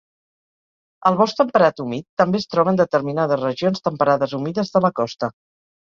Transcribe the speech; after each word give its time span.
El 1.09 1.17
bosc 1.19 1.37
temperat 1.41 1.83
humit 1.83 2.07
també 2.21 2.41
es 2.43 2.49
troba 2.53 2.73
en 2.77 2.81
determinades 2.81 3.43
regions 3.43 3.87
temperades 3.89 4.35
humides 4.39 4.77
de 4.79 4.83
la 4.87 4.93
costa. 5.03 5.35